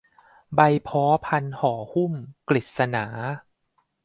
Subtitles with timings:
[0.55, 2.13] ใบพ้อพันห่อหุ้ม
[2.49, 3.05] กฤษณา